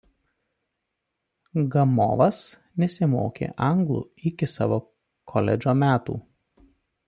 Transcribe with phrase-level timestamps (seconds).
[1.75, 2.39] Gamovas
[2.85, 4.83] nesimokė anglų iki savo
[5.35, 6.21] koledžo metų.